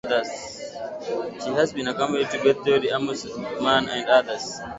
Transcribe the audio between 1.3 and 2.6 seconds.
She has been compared to Beth